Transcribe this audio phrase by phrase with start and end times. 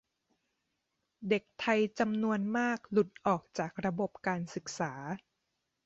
[1.29, 4.93] เด็กไทยจำนวนมากหลุดออกจากระบบการศึกษา